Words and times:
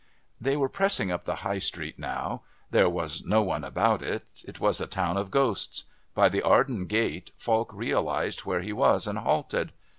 They 0.41 0.57
were 0.57 0.67
pressing 0.67 1.11
up 1.11 1.25
the 1.25 1.35
High 1.45 1.59
Street 1.59 1.99
now. 1.99 2.41
There 2.71 2.89
was 2.89 3.23
no 3.23 3.43
one 3.43 3.63
about. 3.63 4.01
It 4.01 4.59
was 4.59 4.81
a 4.81 4.87
town 4.87 5.15
of 5.15 5.29
ghosts. 5.29 5.83
By 6.15 6.27
the 6.27 6.41
Arden 6.41 6.87
Gate 6.87 7.29
Falk 7.37 7.71
realised 7.71 8.39
where 8.39 8.61
he 8.61 8.73
was 8.73 9.05
and 9.05 9.19
halted. 9.19 9.73